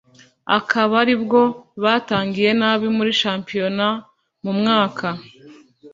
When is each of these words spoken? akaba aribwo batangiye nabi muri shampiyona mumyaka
akaba 0.57 0.93
aribwo 1.03 1.41
batangiye 1.83 2.49
nabi 2.59 2.87
muri 2.97 3.11
shampiyona 3.21 3.87
mumyaka 4.43 5.07